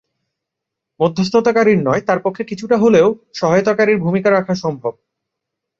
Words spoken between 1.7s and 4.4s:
নয়, তার পক্ষে কিছুটা হলেও সহায়তাকারীর ভূমিকা